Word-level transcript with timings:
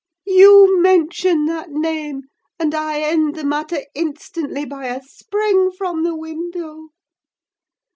You 0.25 0.81
mention 0.81 1.45
that 1.45 1.69
name 1.69 2.23
and 2.59 2.73
I 2.73 3.01
end 3.01 3.35
the 3.35 3.43
matter 3.43 3.83
instantly 3.93 4.65
by 4.65 4.85
a 4.87 4.99
spring 5.03 5.69
from 5.77 6.01
the 6.01 6.15
window! 6.15 6.87